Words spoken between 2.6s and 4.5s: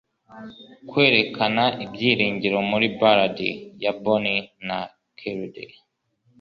muri ballad ya bonnie